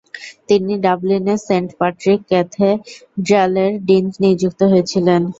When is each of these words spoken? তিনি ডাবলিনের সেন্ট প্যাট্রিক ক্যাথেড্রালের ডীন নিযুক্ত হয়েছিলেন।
তিনি 0.49 0.73
ডাবলিনের 0.85 1.39
সেন্ট 1.47 1.69
প্যাট্রিক 1.79 2.19
ক্যাথেড্রালের 2.29 3.71
ডীন 3.87 4.05
নিযুক্ত 4.23 4.61
হয়েছিলেন। 4.71 5.21